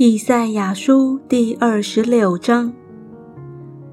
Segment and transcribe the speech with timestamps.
[0.00, 2.72] 以赛亚书第二十六章。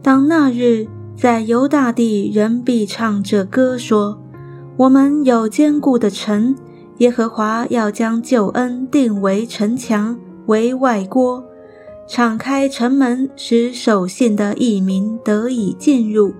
[0.03, 0.85] 当那日，
[1.17, 4.21] 在犹大地，人必唱这歌说
[4.77, 6.55] ：“我们有坚固的城，
[6.99, 11.43] 耶和华要将救恩定为城墙，为外郭，
[12.07, 16.35] 敞开城门，使守信的异民得以进入。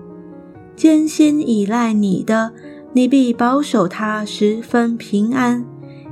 [0.76, 2.52] 艰辛依赖你的，
[2.92, 5.64] 你必保守他十分平安，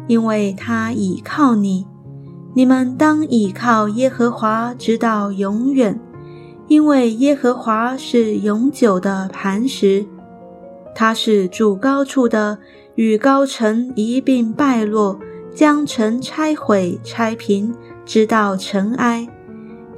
[0.09, 1.87] 因为他倚靠你。”
[2.57, 5.99] 你们当倚靠耶和华，直到永远，
[6.69, 10.07] 因为耶和华是永久的磐石，
[10.95, 12.59] 他是住高处的，
[12.95, 15.19] 与高城一并败落，
[15.53, 17.75] 将城拆毁、拆平，
[18.07, 19.29] 直到尘埃，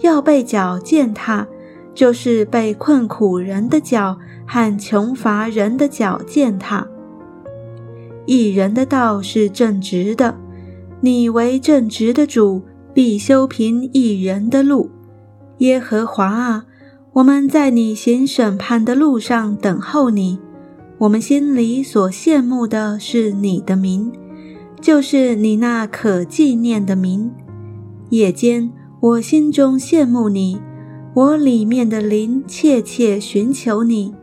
[0.00, 1.46] 要被脚践踏，
[1.94, 4.16] 就是被困苦人的脚
[4.46, 6.86] 和穷乏人的脚践踏。
[8.24, 10.34] 一人的道是正直的。
[11.00, 12.62] 你为正直的主，
[12.94, 14.90] 必修平一人的路。
[15.58, 16.64] 耶和华啊，
[17.12, 20.38] 我们在你行审判的路上等候你。
[20.98, 24.10] 我们心里所羡慕的是你的名，
[24.80, 27.30] 就是你那可纪念的名。
[28.08, 30.58] 夜间，我心中羡慕你，
[31.12, 34.14] 我里面的灵切切寻求你，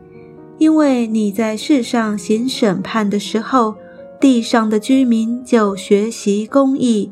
[0.58, 3.76] 因为你在世上行审判的时候。
[4.20, 7.10] 地上的居民就学习公义，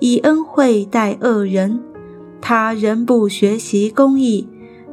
[0.00, 1.80] 以恩惠待恶人。
[2.40, 4.48] 他仍不学习公义，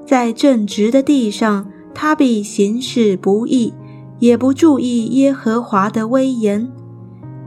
[0.05, 3.73] 在正直的地上，他必行事不义，
[4.19, 6.71] 也不注意耶和华的威严。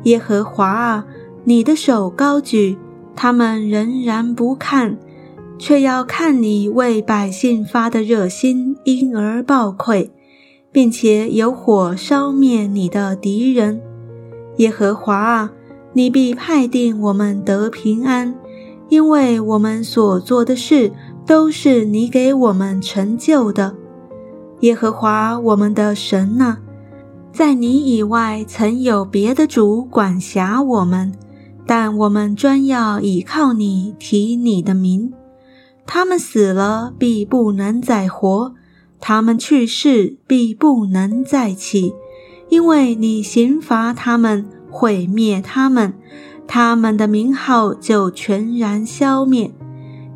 [0.04, 1.06] 耶和华啊，
[1.44, 2.78] 你的手高举，
[3.16, 4.96] 他们仍然不看，
[5.58, 10.12] 却要看你为百姓发的热心，因而暴愧，
[10.70, 13.80] 并且有火烧灭你的敌人。
[14.56, 15.52] 耶和华啊，
[15.92, 18.34] 你必派定我们得平安，
[18.88, 20.92] 因为我们所做的事
[21.26, 23.74] 都是你给我们成就的。
[24.60, 26.56] 耶和华我们的神呐，
[27.32, 31.12] 在你以外曾有别的主管辖我们，
[31.66, 35.12] 但我们专要倚靠你，提你的名。
[35.84, 38.54] 他们死了，必不能再活；
[38.98, 41.92] 他们去世，必不能再起。
[42.48, 45.94] 因为你刑罚他们，毁灭他们，
[46.46, 49.52] 他们的名号就全然消灭。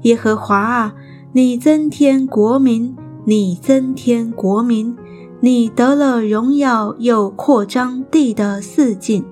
[0.03, 0.95] 耶和华啊，
[1.33, 4.97] 你增添国民，你增添国民，
[5.41, 9.25] 你得了荣耀，又扩张地的四境。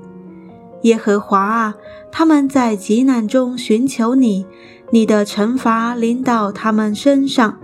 [0.83, 1.75] 耶和华啊，
[2.13, 4.47] 他们在极难中寻求你，
[4.91, 7.59] 你的惩罚临到他们身上，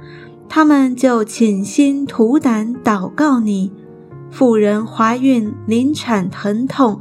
[0.48, 3.70] 他们就倾心吐胆祷告你。
[4.36, 6.98] 妇人怀孕临产疼痛，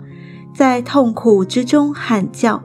[0.54, 2.62] 在痛苦之中喊叫：“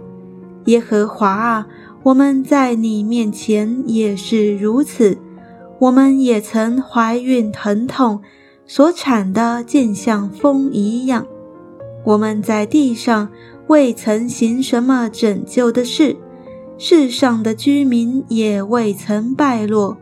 [0.66, 1.66] 耶和华啊，
[2.02, 5.16] 我们在你面前也是如此。
[5.78, 8.20] 我们也曾怀孕疼痛，
[8.66, 11.26] 所产的竟像风一样。
[12.04, 13.30] 我们在地上
[13.68, 16.14] 未曾行什么拯救的事，
[16.76, 19.96] 世上的居民也未曾败落。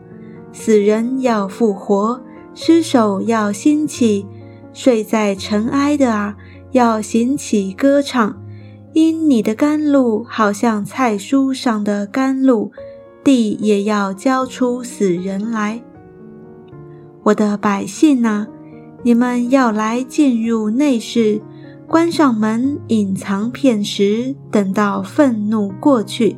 [0.51, 2.21] 死人要复活，
[2.53, 4.25] 尸首要兴起。”
[4.73, 6.35] 睡在尘埃的啊，
[6.71, 8.41] 要行起歌唱，
[8.93, 12.71] 因你的甘露好像菜蔬上的甘露，
[13.23, 15.81] 地也要交出死人来。
[17.23, 18.47] 我的百姓啊，
[19.03, 21.41] 你们要来进入内室，
[21.87, 26.37] 关上门，隐藏片时，等到愤怒过去，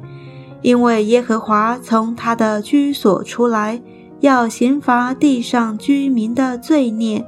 [0.61, 3.81] 因为耶和华从他的居所出来，
[4.21, 7.25] 要刑罚地上居民的罪孽。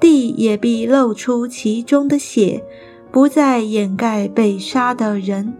[0.00, 2.62] 地也必露出其中的血，
[3.10, 5.54] 不再掩盖被杀的人。